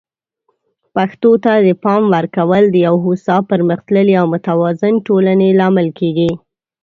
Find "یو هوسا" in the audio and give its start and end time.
2.87-3.35